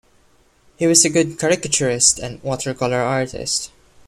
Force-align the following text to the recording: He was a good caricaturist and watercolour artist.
He 0.77 0.87
was 0.87 1.05
a 1.05 1.11
good 1.11 1.37
caricaturist 1.37 2.17
and 2.17 2.41
watercolour 2.41 3.01
artist. 3.03 3.69